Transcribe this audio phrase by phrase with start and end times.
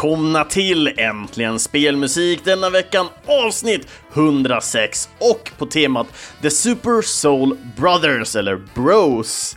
[0.00, 6.06] välkomna till Äntligen Spelmusik denna veckan avsnitt 106 och på temat
[6.42, 9.56] The Super Soul Brothers eller Bros.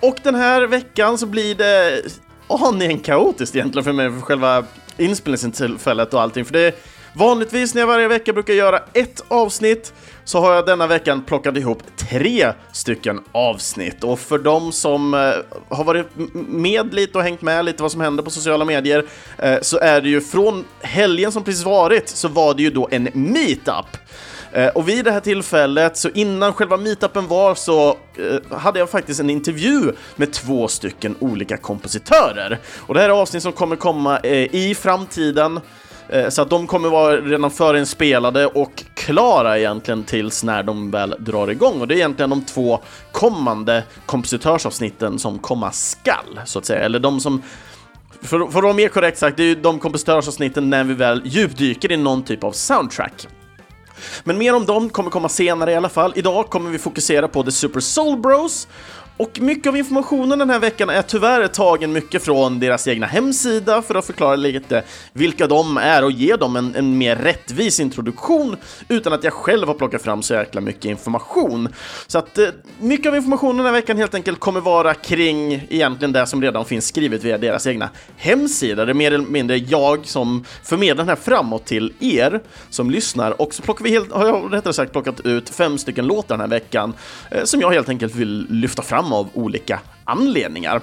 [0.00, 2.02] Och den här veckan så blir det
[2.48, 4.64] aningen kaotiskt egentligen för mig för själva
[4.96, 6.74] inspelningstillfället och allting för det är
[7.16, 11.56] Vanligtvis när jag varje vecka brukar göra ett avsnitt så har jag denna veckan plockat
[11.56, 14.04] ihop tre stycken avsnitt.
[14.04, 15.20] Och för de som eh,
[15.76, 16.06] har varit
[16.48, 19.04] med lite och hängt med lite vad som händer på sociala medier
[19.38, 22.88] eh, så är det ju från helgen som precis varit så var det ju då
[22.90, 23.96] en meetup.
[24.52, 28.90] Eh, och vid det här tillfället, så innan själva meetupen var, så eh, hade jag
[28.90, 32.58] faktiskt en intervju med två stycken olika kompositörer.
[32.76, 35.60] Och det här är avsnitt som kommer komma eh, i framtiden.
[36.08, 41.14] Eh, så att de kommer vara redan förinspelade och klara egentligen tills när de väl
[41.18, 41.80] drar igång.
[41.80, 42.80] Och det är egentligen de två
[43.12, 46.84] kommande kompositörsavsnitten som komma skall, så att säga.
[46.84, 47.42] Eller de som
[48.22, 51.22] för, för att vara mer korrekt sagt, det är ju de kompositörsavsnitten när vi väl
[51.24, 53.28] djupdyker i någon typ av soundtrack.
[54.24, 56.12] Men mer om dem kommer komma senare i alla fall.
[56.16, 58.68] Idag kommer vi fokusera på The Super Soul Bros
[59.16, 63.82] och mycket av informationen den här veckan är tyvärr tagen mycket från deras egna hemsida
[63.82, 64.82] för att förklara lite
[65.12, 68.56] vilka de är och ge dem en, en mer rättvis introduktion
[68.88, 71.68] utan att jag själv har plockat fram så jäkla mycket information.
[72.06, 72.48] Så att eh,
[72.80, 76.64] mycket av informationen den här veckan helt enkelt kommer vara kring egentligen det som redan
[76.64, 78.84] finns skrivet via deras egna hemsida.
[78.84, 82.40] Det är mer eller mindre jag som förmedlar den här framåt till er
[82.70, 86.06] som lyssnar och så plockar vi helt, har jag rättare sagt plockat ut fem stycken
[86.06, 86.92] låtar den här veckan
[87.30, 90.80] eh, som jag helt enkelt vill lyfta fram fram av olika anledningar.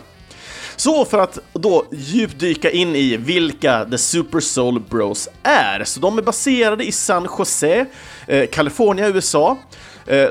[0.76, 6.17] Så för att då djupdyka in i vilka The Super Soul Bros är, så de
[6.17, 7.86] är baserade i San Jose,
[8.27, 9.58] eh, Kalifornien, USA.
[10.08, 10.30] Eh, eh,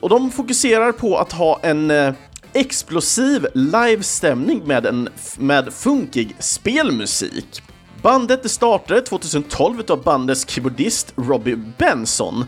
[0.00, 2.14] och de fokuserar på att ha en eh,
[2.52, 5.08] explosiv livestämning med, en,
[5.38, 7.62] med funkig spelmusik.
[8.02, 12.44] Bandet startade 2012 av bandets keyboardist Robbie Benson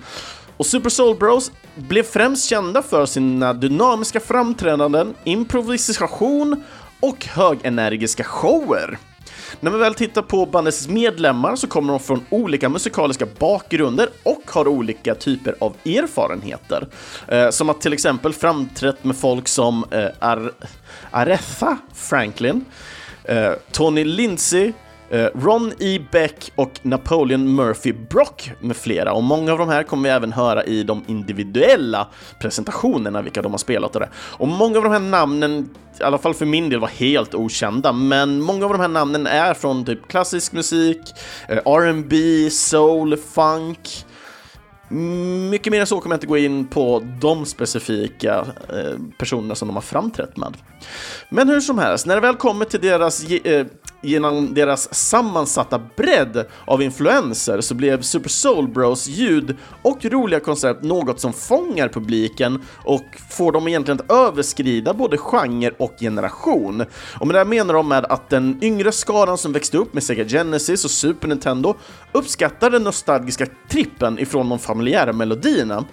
[0.56, 6.64] och Super Soul Bros blev främst kända för sina dynamiska framträdanden, improvisation
[7.00, 8.98] och högenergiska shower.
[9.60, 14.42] När man väl tittar på bandets medlemmar så kommer de från olika musikaliska bakgrunder och
[14.47, 16.88] har olika typer av erfarenheter.
[17.28, 20.53] Eh, som att till exempel framträtt med folk som eh, Ar
[21.10, 22.64] Aretha Franklin,
[23.25, 24.72] eh, Tony Lindsay,
[25.11, 26.00] Eh, Ron E.
[26.12, 29.12] Beck och Napoleon Murphy Brock med flera.
[29.12, 32.09] Och många av de här kommer vi även höra i de individuella
[32.41, 34.09] presentationerna, vilka de har spelat och det.
[34.17, 37.93] Och många av de här namnen, i alla fall för min del, var helt okända,
[37.93, 41.00] men många av de här namnen är från typ klassisk musik,
[41.49, 44.05] eh, R&B, soul, funk,
[45.50, 49.69] mycket mer än så kommer jag inte gå in på de specifika eh, personerna som
[49.69, 50.56] de har framträtt med.
[51.28, 53.25] Men hur som helst, när det väl kommer till deras
[54.02, 60.82] genom deras sammansatta bredd av influenser så blev Super Soul Bros ljud och roliga koncept
[60.82, 66.84] något som fångar publiken och får dem egentligen att överskrida både genre och generation.
[67.20, 70.02] Och med det här menar de med att den yngre skaran som växte upp med
[70.02, 71.74] Sega Genesis och Super Nintendo
[72.12, 75.84] uppskattar den nostalgiska trippen ifrån de familjära melodierna.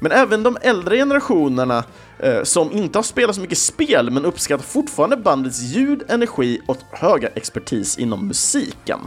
[0.00, 1.84] Men även de äldre generationerna
[2.22, 6.78] Eh, som inte har spelat så mycket spel men uppskattar fortfarande bandets ljud, energi och
[6.90, 8.98] höga expertis inom musiken.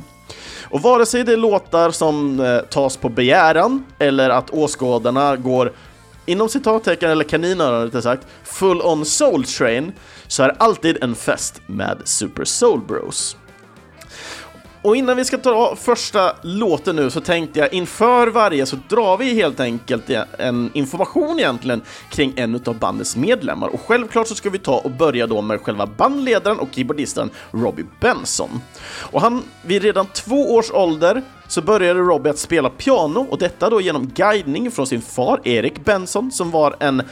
[0.70, 5.74] Och vare sig det är låtar som eh, tas på begäran eller att åskådarna går
[6.26, 9.92] inom citattecken eller kaninöron rättare sagt, full on soul train,
[10.28, 13.38] så är det alltid en fest med Super Soul Bros.
[14.85, 19.18] Och innan vi ska ta första låten nu så tänkte jag inför varje så drar
[19.18, 20.09] vi helt enkelt
[20.40, 23.67] en information egentligen kring en av bandets medlemmar.
[23.67, 27.85] Och självklart så ska vi ta och börja då med själva bandledaren och keyboardisten Robbie
[28.02, 28.61] Benson.
[29.11, 33.70] Och han, vid redan två års ålder så började Robbie att spela piano och detta
[33.70, 37.03] då genom guidning från sin far Erik Benson som var en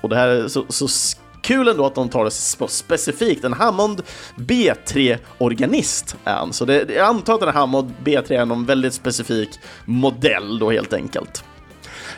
[0.00, 0.88] och det här är så, så
[1.42, 2.30] Kul ändå att de tar det
[2.68, 3.44] specifikt.
[3.44, 4.02] En Hammond
[4.36, 8.94] B3-organist är han, så det, jag antar att den här Hammond B3 är någon väldigt
[8.94, 11.44] specifik modell då helt enkelt.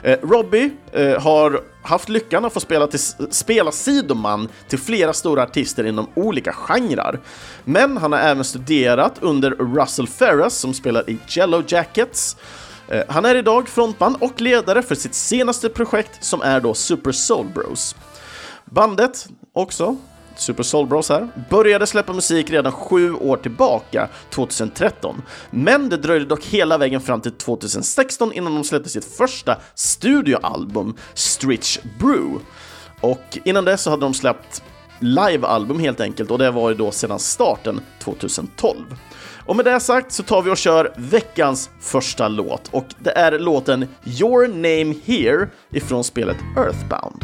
[0.02, 3.00] Eh, Robbie eh, har haft lyckan att få spela, till,
[3.30, 7.20] spela sidoman till flera stora artister inom olika genrer.
[7.64, 12.36] Men han har även studerat under Russell Ferris som spelar i Jello Jackets.
[12.88, 17.12] Eh, han är idag frontman och ledare för sitt senaste projekt som är då Super
[17.12, 17.96] Soul Bros.
[18.64, 19.96] Bandet också,
[20.36, 25.22] Super Soul Bros här, började släppa musik redan sju år tillbaka, 2013.
[25.50, 30.96] Men det dröjde dock hela vägen fram till 2016 innan de släppte sitt första studioalbum,
[31.14, 32.44] Stritch Brew.
[33.00, 34.62] Och innan dess så hade de släppt
[34.98, 38.96] livealbum helt enkelt och det var ju då sedan starten 2012.
[39.46, 43.38] Och med det sagt så tar vi och kör veckans första låt och det är
[43.38, 47.23] låten Your Name Here ifrån spelet Earthbound.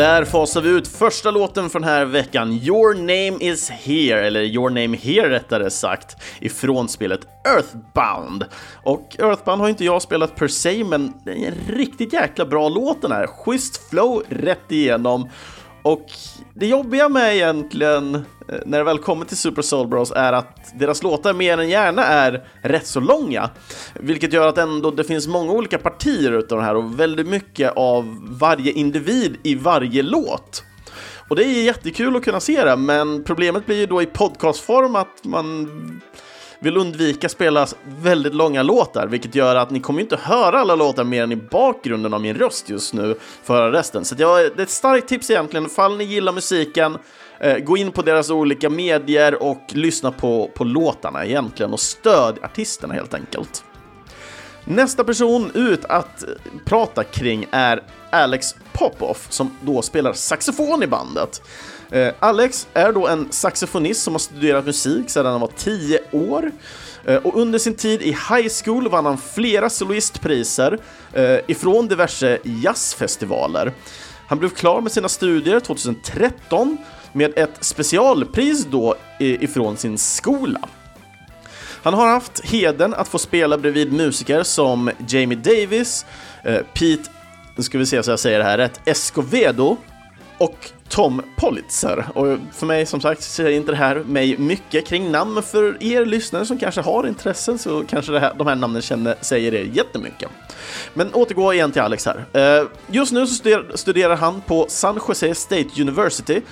[0.00, 4.40] Där fasar vi ut första låten från den här veckan, Your Name Is Here, eller
[4.40, 8.44] Your Name Here rättare sagt, ifrån spelet Earthbound.
[8.82, 12.68] Och Earthbound har inte jag spelat per se, men det är en riktigt jäkla bra
[12.68, 13.26] låt den här.
[13.26, 15.28] Schysst flow rätt igenom.
[15.82, 16.06] Och
[16.54, 20.78] det jobbiga med egentligen Eh, när det väl kommer till Super Soul Bros är att
[20.78, 23.50] deras låtar mer än gärna är rätt så långa.
[23.94, 27.72] Vilket gör att ändå det finns många olika partier utav det här och väldigt mycket
[27.76, 30.64] av varje individ i varje låt.
[31.28, 34.96] Och det är jättekul att kunna se det, men problemet blir ju då i podcastform
[34.96, 35.70] att man
[36.60, 41.04] vill undvika spela väldigt långa låtar, vilket gör att ni kommer inte höra alla låtar
[41.04, 44.04] mer än i bakgrunden av min röst just nu för att höra resten.
[44.04, 46.98] Så jag, det är ett starkt tips egentligen, ifall ni gillar musiken,
[47.40, 52.38] eh, gå in på deras olika medier och lyssna på, på låtarna egentligen och stöd
[52.42, 53.64] artisterna helt enkelt.
[54.64, 56.28] Nästa person ut att eh,
[56.64, 61.42] prata kring är Alex Popoff som då spelar saxofon i bandet.
[61.90, 66.52] Eh, Alex är då en saxofonist som har studerat musik sedan han var 10 år.
[67.04, 70.78] Eh, och under sin tid i high school vann han flera soloistpriser
[71.12, 73.72] eh, ifrån diverse jazzfestivaler.
[74.26, 76.76] Han blev klar med sina studier 2013
[77.12, 80.60] med ett specialpris då ifrån sin skola.
[81.82, 86.06] Han har haft heden att få spela bredvid musiker som Jamie Davis,
[86.44, 87.10] eh, Pete,
[87.56, 89.76] nu ska vi se så jag säger det här rätt, Escovedo
[90.38, 92.06] och Tom Politzer.
[92.14, 95.82] Och för mig som sagt säger inte det här mig mycket kring namn, men för
[95.82, 99.54] er lyssnare som kanske har intressen så kanske det här, de här namnen känner, säger
[99.54, 100.28] er jättemycket.
[100.94, 102.24] Men återgå igen till Alex här.
[102.32, 106.42] Eh, just nu så studerar han på San Jose State University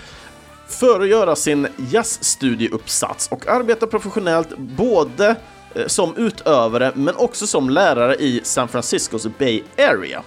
[0.69, 5.37] för att göra sin jazzstudieuppsats och arbetar professionellt både
[5.75, 10.23] eh, som utövare men också som lärare i San Franciscos Bay Area.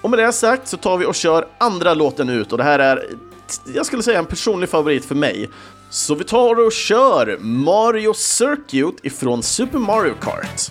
[0.00, 2.78] Och med det sagt så tar vi och kör andra låten ut och det här
[2.78, 3.04] är,
[3.74, 5.50] jag skulle säga en personlig favorit för mig.
[5.90, 10.70] Så vi tar och kör Mario Circuit ifrån Super Mario Kart.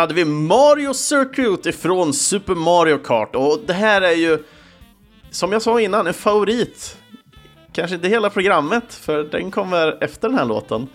[0.00, 4.38] Hade vi Mario Circuit ifrån Super Mario Kart och det här är ju,
[5.30, 6.96] som jag sa innan, en favorit.
[7.72, 10.88] Kanske inte hela programmet, för den kommer efter den här låten.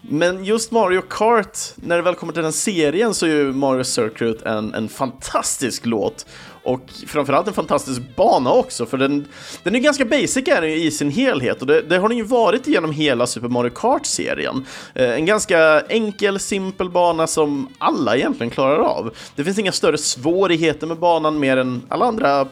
[0.00, 3.84] Men just Mario Kart, när det väl kommer till den serien så är ju Mario
[3.84, 6.26] Circuit en, en fantastisk låt.
[6.66, 9.26] Och framförallt en fantastisk bana också, för den,
[9.62, 12.24] den är ganska basic är den i sin helhet och det, det har den ju
[12.24, 14.66] varit genom hela Super Mario Kart-serien.
[14.94, 19.14] Eh, en ganska enkel, simpel bana som alla egentligen klarar av.
[19.34, 22.46] Det finns inga större svårigheter med banan mer än alla andra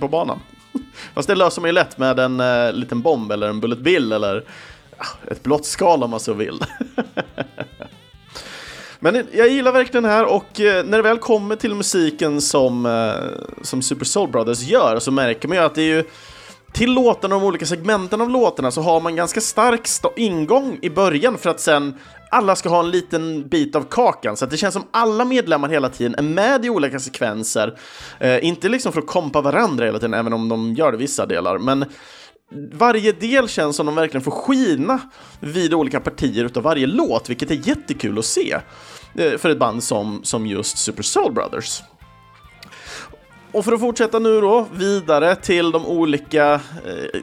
[0.00, 0.40] på banan.
[1.14, 4.12] Fast det löser man ju lätt med en eh, liten bomb eller en Bullet Bill
[4.12, 4.44] eller
[4.98, 6.60] ah, ett blått skal om man så vill.
[9.00, 12.86] Men jag gillar verkligen det här och eh, när det väl kommer till musiken som,
[12.86, 16.04] eh, som Super Soul Brothers gör så märker man ju att det är ju
[16.72, 21.38] till låtarna, de olika segmenten av låtarna, så har man ganska stark ingång i början
[21.38, 21.94] för att sen
[22.30, 25.68] alla ska ha en liten bit av kakan, så att det känns som alla medlemmar
[25.68, 27.78] hela tiden är med i olika sekvenser.
[28.20, 31.26] Eh, inte liksom för att kompa varandra hela tiden, även om de gör det vissa
[31.26, 31.84] delar, men
[32.72, 35.00] varje del känns som de verkligen får skina
[35.40, 38.56] vid olika partier utav varje låt, vilket är jättekul att se
[39.14, 41.82] eh, för ett band som, som just Super Soul Brothers.
[43.56, 47.20] Och för att fortsätta nu då vidare till de olika eh,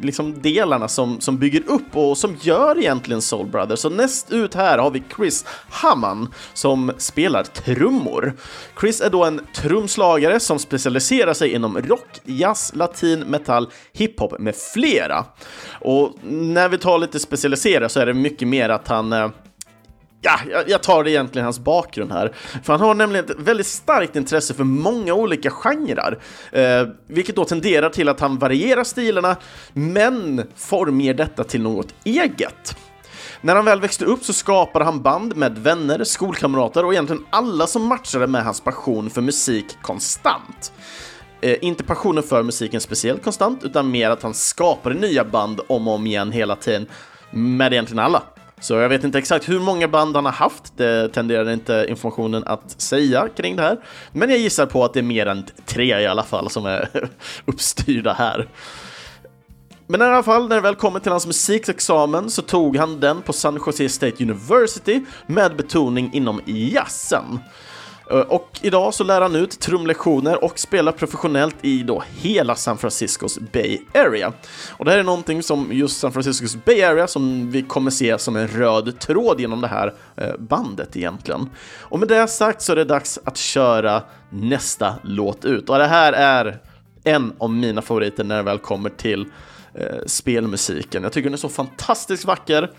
[0.00, 3.78] liksom delarna som, som bygger upp och som gör egentligen Soul Brothers.
[3.78, 8.32] Så näst ut här har vi Chris Hamman som spelar trummor.
[8.80, 14.54] Chris är då en trumslagare som specialiserar sig inom rock, jazz, latin, metall, hiphop med
[14.56, 15.24] flera.
[15.80, 19.28] Och när vi tar lite specialisera så är det mycket mer att han eh,
[20.24, 22.32] Ja, jag tar det egentligen hans bakgrund här.
[22.62, 26.18] För han har nämligen ett väldigt starkt intresse för många olika genrer.
[26.52, 29.36] Eh, vilket då tenderar till att han varierar stilarna,
[29.72, 32.76] men formger detta till något eget.
[33.40, 37.66] När han väl växte upp så skapade han band med vänner, skolkamrater och egentligen alla
[37.66, 40.72] som matchade med hans passion för musik konstant.
[41.40, 45.88] Eh, inte passionen för musiken speciellt konstant, utan mer att han skapade nya band om
[45.88, 46.86] och om igen hela tiden
[47.30, 48.22] med egentligen alla.
[48.62, 52.44] Så jag vet inte exakt hur många band han har haft, det tenderar inte informationen
[52.46, 53.78] att säga kring det här.
[54.12, 56.88] Men jag gissar på att det är mer än tre i alla fall som är
[57.44, 58.48] uppstyrda här.
[59.86, 63.22] Men i alla fall, när det väl kommer till hans musikexamen så tog han den
[63.22, 67.38] på San Jose State University med betoning inom jazzen.
[68.12, 72.78] Eh, och idag så lär han ut trumlektioner och spelar professionellt i då hela San
[72.78, 74.32] Franciscos Bay Area.
[74.70, 78.18] Och det här är någonting som just San Franciscos Bay Area som vi kommer se
[78.18, 81.50] som en röd tråd genom det här eh, bandet egentligen.
[81.80, 85.68] Och med det sagt så är det dags att köra nästa låt ut.
[85.68, 86.58] Och det här är
[87.04, 89.26] en av mina favoriter när det väl kommer till
[89.74, 91.02] eh, spelmusiken.
[91.02, 92.70] Jag tycker den är så fantastiskt vacker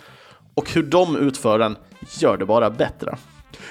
[0.55, 1.77] och hur de utför den
[2.19, 3.17] gör det bara bättre.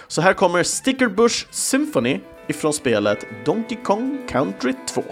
[0.07, 5.03] Så här kommer Stickerbush Symphony ifrån spelet Donkey Kong Country 2.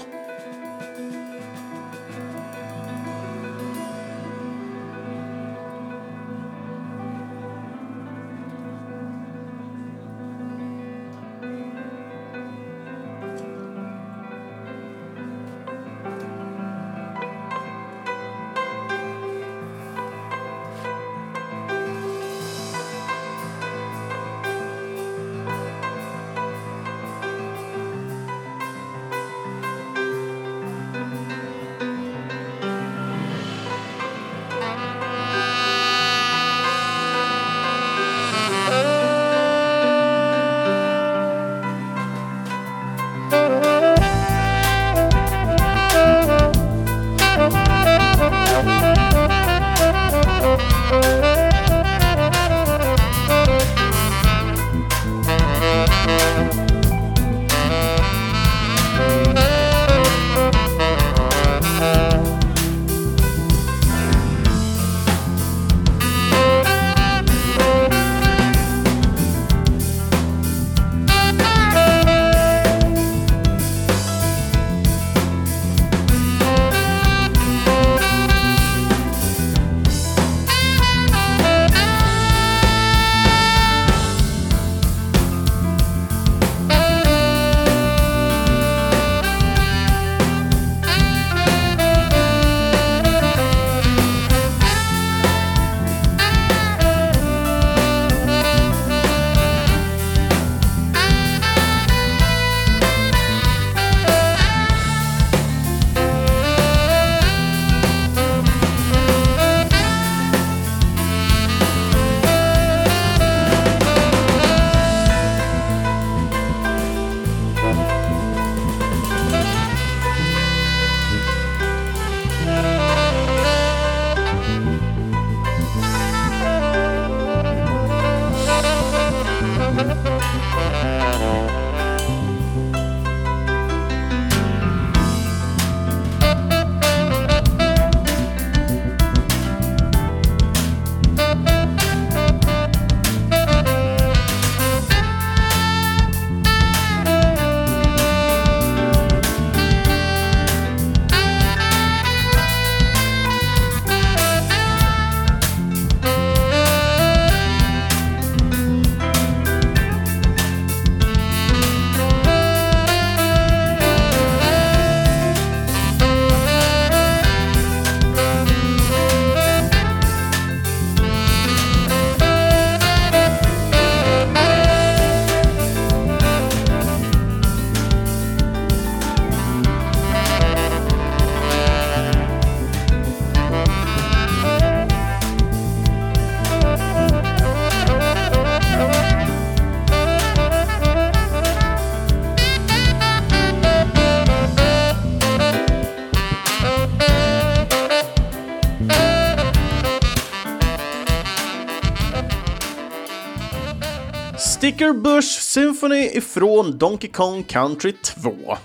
[204.70, 208.56] Sticker Bush Symphony ifrån Donkey Kong Country 2.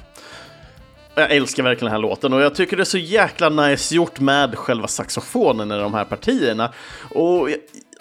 [1.15, 4.19] Jag älskar verkligen den här låten och jag tycker det är så jäkla nice gjort
[4.19, 6.73] med själva saxofonen i de här partierna.
[7.09, 7.49] Och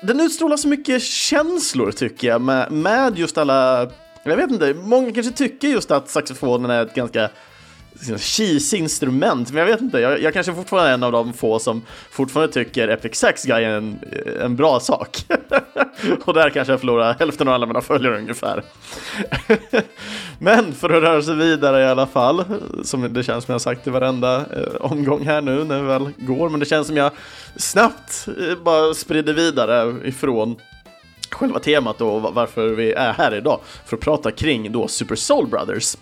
[0.03, 3.91] den utstrålar så mycket känslor tycker jag med, med just alla
[4.25, 7.31] jag vet inte, många kanske tycker just att saxofonen är ett ganska
[8.09, 11.33] Liksom, cheesy instrument, men jag vet inte, jag, jag kanske fortfarande är en av de
[11.33, 13.99] få som fortfarande tycker Epic Sax Guy är en,
[14.43, 15.27] en bra sak.
[16.25, 18.63] och där kanske jag förlorar hälften av alla mina följare ungefär.
[20.39, 22.45] men för att röra sig vidare i alla fall,
[22.83, 26.11] som det känns som jag sagt i varenda eh, omgång här nu när vi väl
[26.17, 27.13] går, men det känns som jag
[27.57, 30.57] snabbt eh, bara sprider vidare ifrån
[31.31, 35.47] själva temat och varför vi är här idag för att prata kring då Super Soul
[35.47, 35.97] Brothers.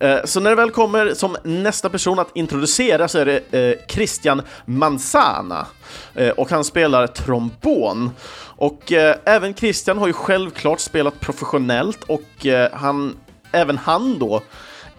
[0.00, 3.86] Eh, så när det väl kommer som nästa person att introducera så är det eh,
[3.88, 5.66] Christian Manzana
[6.14, 8.10] eh, och han spelar trombon.
[8.56, 8.92] Och
[9.24, 13.16] även Christian har ju självklart spelat professionellt och han,
[13.52, 14.42] även han då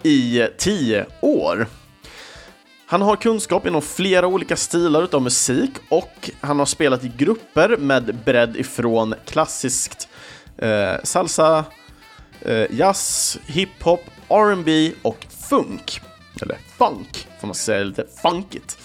[0.02, 1.66] i tio år.
[2.88, 7.76] Han har kunskap inom flera olika stilar utav musik och han har spelat i grupper
[7.76, 10.08] med bredd ifrån klassiskt
[10.58, 11.64] eh, salsa,
[12.40, 16.00] eh, jazz, hiphop, R&B och funk.
[16.42, 18.78] Eller funk, får man säga lite funkigt.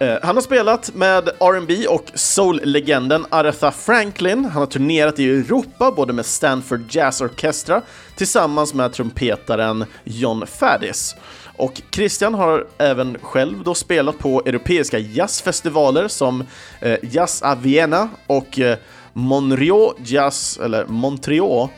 [0.00, 4.44] Eh, han har spelat med R&B och soul-legenden Aretha Franklin.
[4.44, 7.82] Han har turnerat i Europa både med Stanford Jazz Orchestra
[8.16, 11.16] tillsammans med trumpetaren John Faddis.
[11.56, 16.44] Och Christian har även själv då spelat på europeiska jazzfestivaler som
[16.80, 18.78] eh, Jazz a Vienna och eh,
[19.12, 21.70] Monreal Jazz, eller Montreux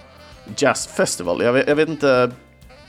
[0.56, 1.42] Jazz Festival.
[1.42, 2.30] Jag vet, jag vet, inte,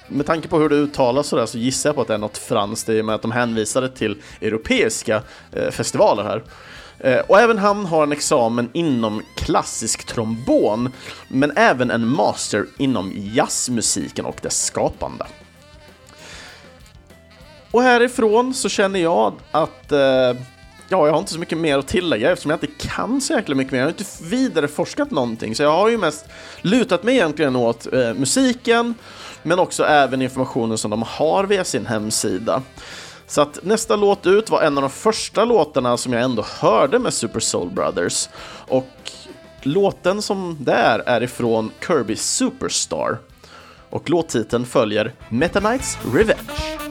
[0.07, 2.37] med tanke på hur det uttalas sådär så gissar jag på att det är något
[2.37, 6.43] franskt i och med att de hänvisade till europeiska eh, festivaler här.
[6.99, 10.91] Eh, och även han har en examen inom klassisk trombon,
[11.27, 15.25] men även en master inom jazzmusiken och dess skapande.
[17.71, 20.33] Och härifrån så känner jag att eh,
[20.89, 23.55] ja, jag har inte så mycket mer att tillägga eftersom jag inte kan så jäkla
[23.55, 23.79] mycket mer.
[23.79, 26.25] Jag har inte vidareforskat någonting, så jag har ju mest
[26.61, 28.95] lutat mig egentligen åt eh, musiken,
[29.43, 32.61] men också även informationen som de har via sin hemsida.
[33.27, 36.99] Så att nästa låt ut var en av de första låtarna som jag ändå hörde
[36.99, 38.29] med Super Soul Brothers.
[38.67, 39.11] Och
[39.61, 43.17] låten som det är är ifrån Kirby Superstar.
[43.89, 46.84] Och låttiteln följer Meta Knights Revenge.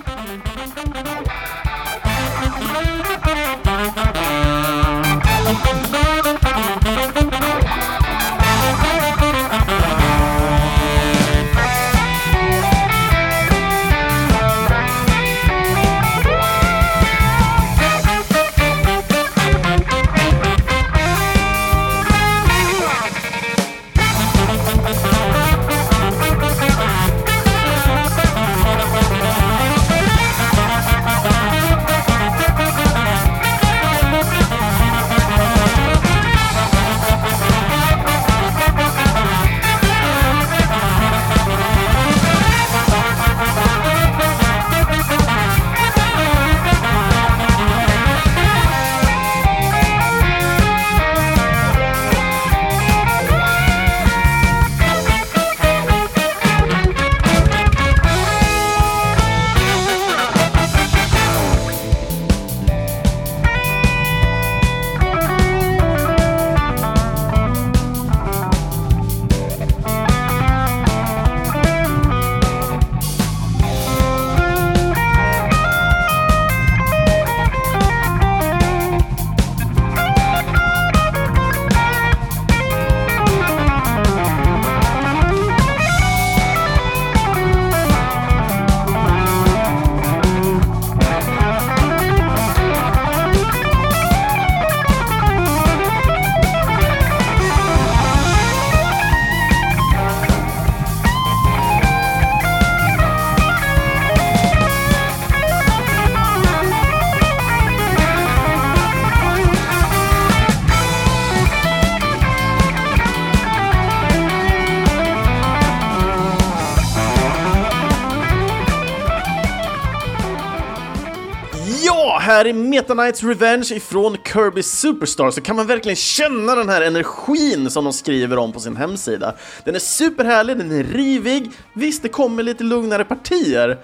[122.35, 126.83] Här i Meta Knights Revenge ifrån Kirby Superstar så kan man verkligen känna den här
[126.83, 129.35] energin som de skriver om på sin hemsida.
[129.65, 133.79] Den är superhärlig, den är rivig, visst det kommer lite lugnare partier,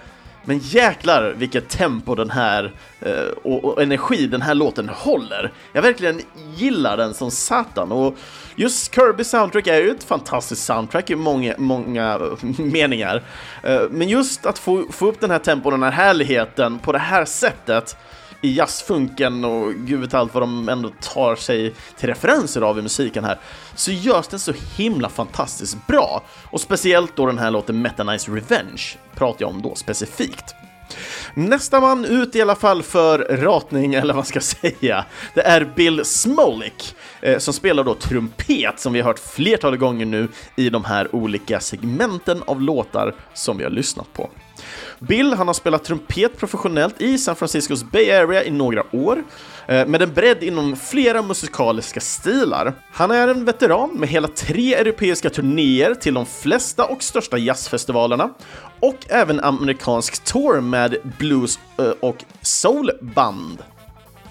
[0.45, 5.51] Men jäklar vilket tempo den här eh, och, och, energi den här låten håller.
[5.73, 6.21] Jag verkligen
[6.55, 8.17] gillar den som satan och
[8.55, 12.19] just Kirby soundtrack är ju ett fantastiskt soundtrack i många, många
[12.57, 13.23] meningar.
[13.63, 16.91] Eh, men just att få, få upp den här tempon och den här härligheten på
[16.91, 17.95] det här sättet
[18.41, 22.81] i jazzfunken och gud vet allt vad de ändå tar sig till referenser av i
[22.81, 23.39] musiken här,
[23.75, 26.23] så görs den så himla fantastiskt bra.
[26.51, 28.81] Och speciellt då den här låten Meta Nice Revenge
[29.15, 30.55] pratar jag om då specifikt.
[31.33, 35.73] Nästa man ut i alla fall för ratning, eller vad man ska säga, det är
[35.75, 40.69] Bill Smolik eh, som spelar då trumpet som vi har hört flertalet gånger nu i
[40.69, 44.29] de här olika segmenten av låtar som vi har lyssnat på.
[44.99, 49.23] Bill han har spelat trumpet professionellt i San Franciscos Bay Area i några år,
[49.67, 52.73] eh, med en bredd inom flera musikaliska stilar.
[52.91, 58.29] Han är en veteran med hela tre europeiska turnéer till de flesta och största jazzfestivalerna
[58.79, 63.57] och även amerikansk tour med blues eh, och soulband.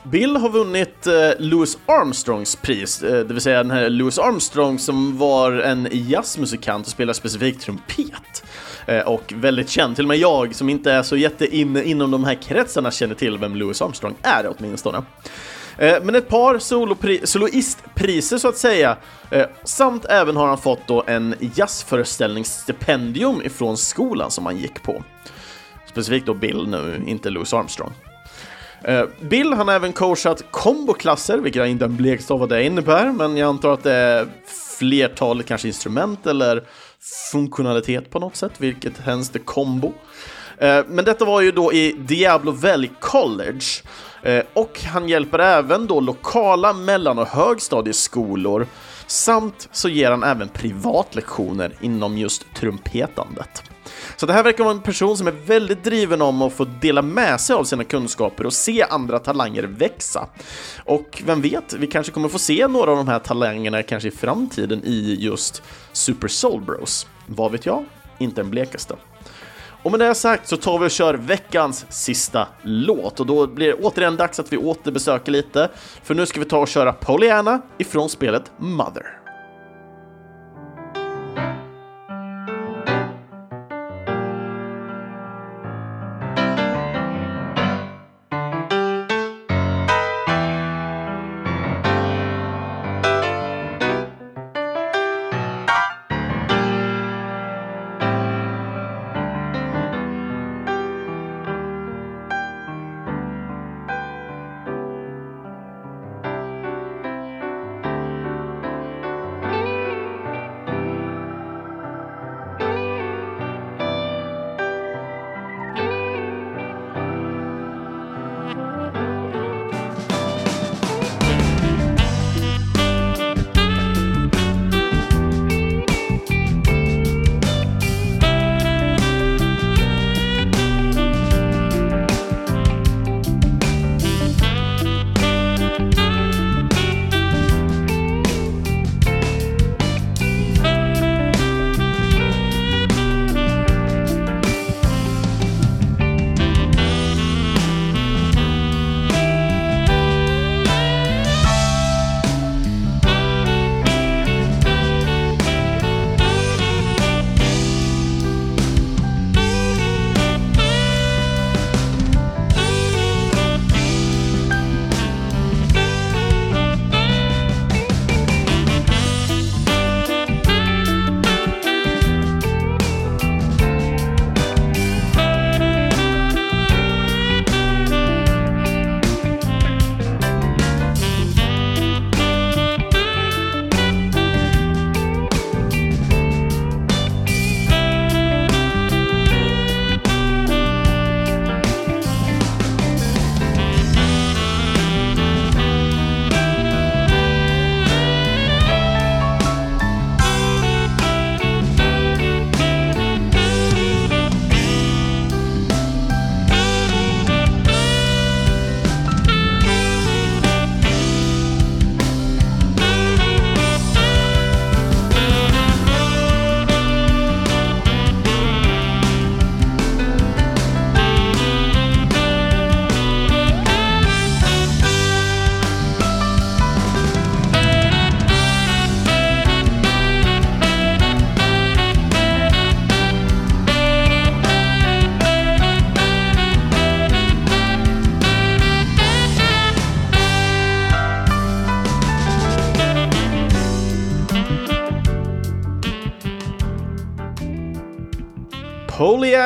[0.02, 5.18] Bill har vunnit eh, Louis Armstrongs pris, det vill säga den här Louis Armstrong som
[5.18, 8.44] var en jazzmusikant och spelade specifikt trumpet.
[8.86, 12.24] Eh, och väldigt känd, till och med jag som inte är så jätteinne inom de
[12.24, 15.02] här kretsarna känner till vem Louis Armstrong är åtminstone.
[15.78, 16.58] Eh, men ett par
[17.26, 18.96] soloistpriser så att säga,
[19.30, 25.02] eh, samt även har han fått då en jazzföreställningsstipendium ifrån skolan som han gick på.
[25.86, 27.92] Specifikt då Bill nu, inte Louis Armstrong.
[29.20, 32.64] Bill han har även coachat komboklasser, vilket jag inte har en blekst av vad det
[32.64, 34.28] innebär, men jag antar att det är
[34.78, 36.64] flertalet kanske instrument eller
[37.32, 39.92] funktionalitet på något sätt, vilket hens det kombo.
[40.58, 43.64] Eh, men detta var ju då i Diablo Valley College
[44.22, 48.66] eh, och han hjälper även då lokala mellan och högstadieskolor
[49.06, 53.69] samt så ger han även privatlektioner inom just trumpetandet.
[54.16, 57.02] Så det här verkar vara en person som är väldigt driven om att få dela
[57.02, 60.26] med sig av sina kunskaper och se andra talanger växa.
[60.84, 64.12] Och vem vet, vi kanske kommer få se några av de här talangerna kanske i
[64.12, 67.06] framtiden i just Super Soul Bros.
[67.26, 67.84] Vad vet jag?
[68.18, 68.96] Inte den blekaste.
[69.82, 73.66] Och med det sagt så tar vi och kör veckans sista låt och då blir
[73.66, 75.70] det återigen dags att vi återbesöker lite,
[76.02, 79.19] för nu ska vi ta och köra Pollyanna ifrån spelet Mother.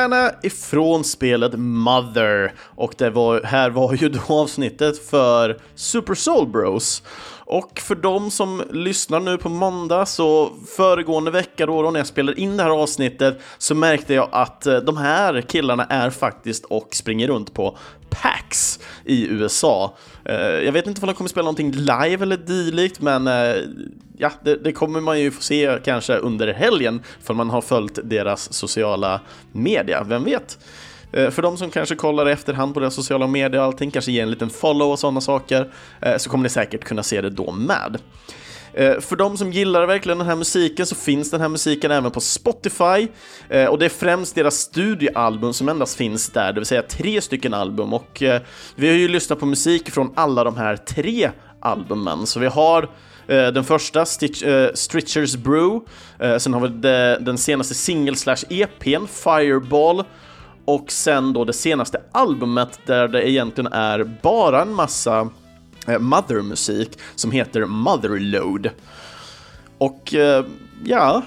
[0.05, 2.53] Pollyanna ifrån spelet Mother.
[2.75, 7.03] Och det var, här var ju då avsnittet för Super Soul Bros.
[7.45, 12.07] Och för de som lyssnar nu på måndag, så föregående vecka då, då när jag
[12.07, 16.65] spelade in det här avsnittet så märkte jag att eh, de här killarna är faktiskt
[16.65, 17.77] och springer runt på
[18.09, 19.97] PAX i USA.
[20.25, 23.55] Eh, jag vet inte om de kommer spela någonting live eller dylikt, men eh,
[24.17, 27.99] ja, det, det, kommer man ju få se kanske under helgen för man har följt
[28.03, 30.57] deras sociala media, vem vet?
[31.15, 34.11] Eh, för de som kanske kollar i efterhand på deras sociala medier och allting, kanske
[34.11, 37.29] ger en liten follow och sådana saker, eh, så kommer ni säkert kunna se det
[37.29, 37.97] då med.
[38.73, 42.11] Eh, för de som gillar verkligen den här musiken så finns den här musiken även
[42.11, 43.07] på Spotify.
[43.69, 47.53] Och det är främst deras studioalbum som endast finns där, det vill säga tre stycken
[47.53, 47.93] album.
[47.93, 48.23] Och
[48.75, 52.89] vi har ju lyssnat på musik från alla de här tre albumen, så vi har
[53.27, 55.85] den första, Stitch, uh, Stritchers Brew,
[56.23, 56.67] uh, sen har vi
[57.25, 60.03] den senaste singel slash EPn, Fireball,
[60.65, 65.29] och sen då det senaste albumet där det egentligen är bara en massa
[65.87, 68.69] eh, Mother-musik som heter Motherload.
[69.77, 70.45] Och eh,
[70.83, 71.21] ja,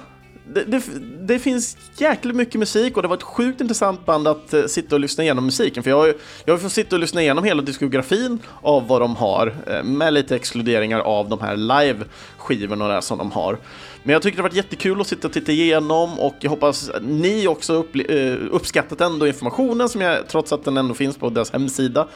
[0.55, 0.83] det, det,
[1.21, 4.97] det, finns jäkligt mycket musik och det var ett sjukt intressant band att eh, sitta
[4.97, 7.63] och lyssna igenom musiken för jag har, jag har fått sitta och lyssna igenom hela
[7.63, 13.59] diskografin av vad de har med lite exkluderingar av de här live-skivorna som de har.
[14.03, 16.91] Men jag tycker det har varit jättekul att sitta och titta igenom och jag hoppas
[17.03, 21.31] ni också upp, eh, uppskattat ändå informationen som jag, trots att den ändå finns på
[21.31, 22.09] deras hemsida,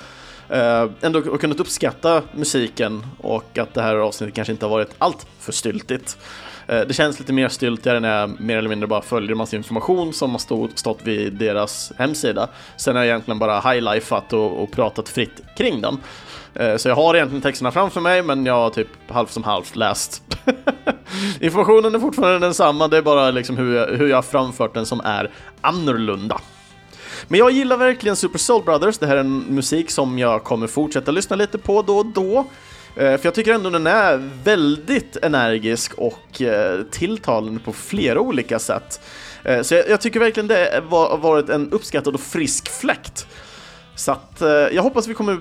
[0.49, 4.95] eh, ändå ändå kunnat uppskatta musiken och att det här avsnittet kanske inte har varit
[4.99, 6.17] allt för styltigt.
[6.67, 10.13] Eh, det känns lite mer styltigare när jag mer eller mindre bara följer massa information
[10.13, 12.49] som har stått, stått vid deras hemsida.
[12.77, 15.99] Sen har jag egentligen bara highlifat och, och pratat fritt kring den.
[16.55, 19.77] Eh, så jag har egentligen texterna framför mig, men jag har typ halvt som halvt
[19.77, 20.23] läst.
[21.41, 24.87] Informationen är fortfarande densamma, det är bara liksom hur jag, hur jag har framfört den
[24.87, 26.41] som är annorlunda.
[27.29, 30.67] Men jag gillar verkligen Super Soul Brothers, det här är en musik som jag kommer
[30.67, 32.39] fortsätta lyssna lite på då och då.
[32.97, 38.59] Eh, för jag tycker ändå den är väldigt energisk och eh, tilltalande på flera olika
[38.59, 39.01] sätt.
[39.63, 43.27] Så jag, tycker verkligen det har varit en uppskattad och frisk fläkt.
[43.95, 45.39] Så att eh, jag hoppas vi kommer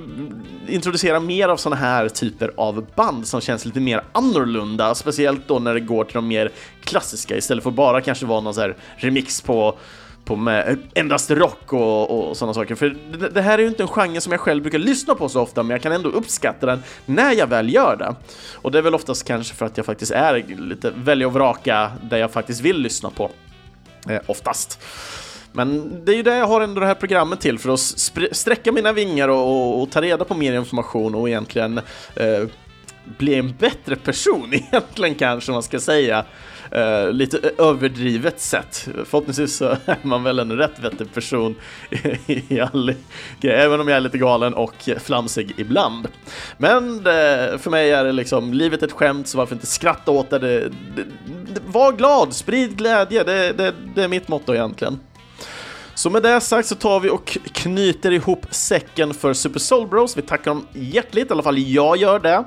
[0.68, 5.60] introducera mer av sådana här typer av band som känns lite mer annorlunda, speciellt då
[5.60, 6.52] när det går till de mer
[6.84, 9.78] klassiska istället för att bara kanske vara någon så här remix på
[10.26, 12.76] på med endast rock och, och sådana saker.
[12.76, 15.30] För det, det, här är ju inte en genre som jag själv brukar lyssna på
[15.30, 18.16] så ofta, men jag kan ändå uppskatta den när jag väl gör det.
[18.54, 21.92] Och det är väl oftast kanske för att jag faktiskt är lite välja och vraka
[22.02, 23.32] där jag faktiskt vill lyssna på.
[24.10, 24.80] Eh, oftast.
[25.54, 27.80] Men det är ju det jag har ändå det här programmet till, för att
[28.32, 31.78] sträcka mina vingar och, och, och ta reda på mer information och egentligen
[32.16, 32.48] eh,
[33.18, 36.26] bli en bättre person egentligen kanske man ska säga.
[36.76, 38.88] Uh, lite överdrivet sett.
[39.06, 41.56] Förhoppningsvis så är man väl en rätt vettig person
[42.28, 42.94] i, all
[43.42, 46.08] grej, även om jag är lite galen och flamsig ibland.
[46.58, 50.30] Men uh, för mig är det liksom, livet ett skämt, så varför inte skratta åt
[50.30, 50.40] det?
[50.40, 50.60] det,
[50.96, 51.04] det,
[51.54, 55.00] det var glad, sprid glädje, det, det, det är mitt motto egentligen.
[55.96, 60.18] Så med det sagt så tar vi och knyter ihop säcken för Super Soul Bros.
[60.18, 62.44] Vi tackar dem hjärtligt, i alla fall jag gör det.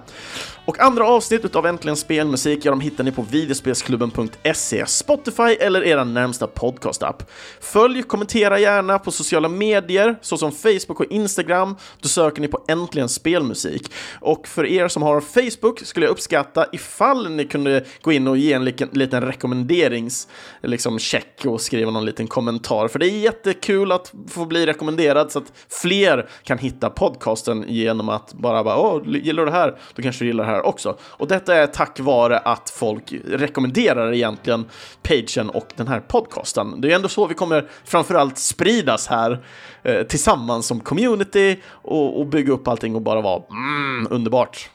[0.66, 6.04] Och andra avsnitt utav Äntligen Spelmusik, ja, de hittar ni på videospelsklubben.se, Spotify eller era
[6.04, 7.30] närmsta podcastapp.
[7.60, 11.76] Följ, kommentera gärna på sociala medier, såsom Facebook och Instagram.
[12.00, 13.92] Då söker ni på Äntligen Spelmusik.
[14.20, 18.36] Och för er som har Facebook skulle jag uppskatta ifall ni kunde gå in och
[18.36, 20.28] ge en liten, liten rekommenderings
[20.62, 22.88] liksom check och skriva någon liten kommentar.
[22.88, 28.08] För det är jättekul att få bli rekommenderad så att fler kan hitta podcasten genom
[28.08, 29.78] att bara bara, åh, gillar du det här?
[29.94, 30.96] Då kanske du gillar det här här också.
[31.02, 34.64] Och detta är tack vare att folk rekommenderar egentligen
[35.02, 36.80] pagen och den här podcasten.
[36.80, 39.44] Det är ändå så vi kommer framförallt spridas här
[39.82, 44.70] eh, tillsammans som community och, och, bygga upp allting och bara vara mm, underbart.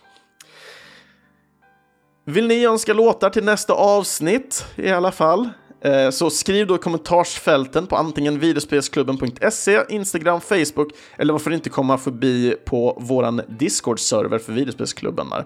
[2.26, 5.50] Vill ni önska låtar till nästa avsnitt i alla fall?
[5.82, 11.98] Eh, så skriv då i kommentarsfälten på antingen videospelsklubben.se, Instagram, Facebook eller varför inte komma
[11.98, 15.28] förbi på våran Discord-server för videospelsklubben.
[15.32, 15.40] Eh,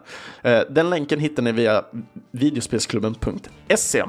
[0.43, 0.65] Där.
[0.69, 1.83] Den länken hittar ni via
[2.31, 4.03] videospelsklubben.se.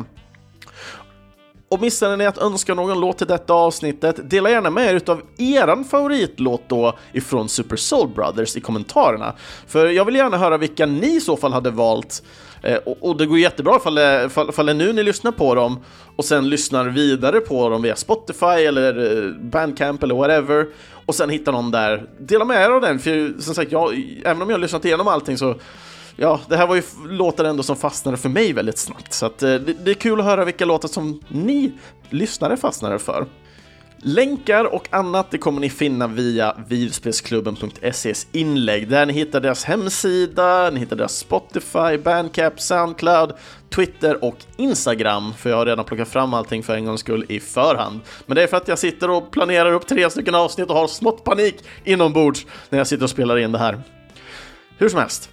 [1.68, 5.22] Och missade ni att önska någon låt till detta avsnittet, dela gärna med er utav
[5.38, 9.34] eran favoritlåt då ifrån Super Soul Brothers i kommentarerna.
[9.66, 12.22] För jag vill gärna höra vilka ni i så fall hade valt
[12.64, 15.54] Eh, och, och, det går jättebra ifall det, ifall, ifall det nu ni lyssnar på
[15.54, 15.80] dem
[16.16, 20.66] och sen lyssnar vidare på dem via Spotify eller eh, Bandcamp eller whatever
[21.06, 22.06] och sen hittar någon där.
[22.20, 25.08] Dela med er av den, för som sagt, jag, även om jag har lyssnat igenom
[25.08, 25.54] allting så
[26.16, 29.12] ja, det här var ju låtar ändå som fastnade för mig väldigt snabbt.
[29.12, 31.72] Så att, det, det, är kul att höra vilka låtar som ni
[32.10, 33.26] lyssnare fastnade för.
[34.06, 40.70] Länkar och annat det kommer ni finna via videospelsklubben.ses inlägg där ni hittar deras hemsida,
[40.70, 43.32] ni hittar deras Spotify, Bandcap, Soundcloud,
[43.74, 47.40] Twitter och Instagram, för jag har redan plockat fram allting för en gångs skull i
[47.40, 48.00] förhand.
[48.26, 50.86] Men det är för att jag sitter och planerar upp tre stycken avsnitt och har
[50.86, 53.82] smått panik inombords när jag sitter och spelar in det här.
[54.78, 55.30] Hur som helst,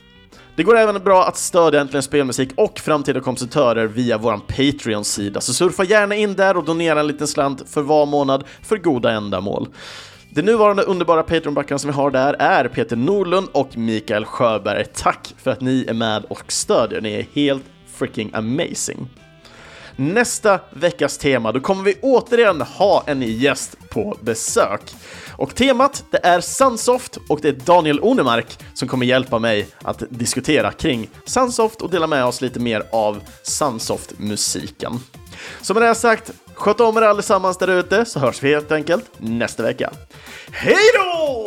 [0.56, 5.54] det går även bra att stödja Äntligen Spelmusik och framtida kompositörer via vår Patreon-sida, så
[5.54, 9.68] surfa gärna in där och donera en liten slant för var månad för goda ändamål.
[10.30, 14.86] De nuvarande underbara Patreon-backarna som vi har där är Peter Norlund och Mikael Sjöberg.
[14.94, 17.64] Tack för att ni är med och stödjer, ni är helt
[17.96, 19.10] freaking amazing.
[19.96, 24.82] Nästa veckas tema, då kommer vi återigen ha en gäst på besök.
[25.42, 30.04] Och temat, det är Sunsoft och det är Daniel Onemark som kommer hjälpa mig att
[30.10, 35.00] diskutera kring Sunsoft och dela med oss lite mer av Sunsoft-musiken.
[35.62, 39.06] Så med det sagt, sköt om er allesammans där ute så hörs vi helt enkelt
[39.18, 39.92] nästa vecka.
[40.52, 41.46] Hej då!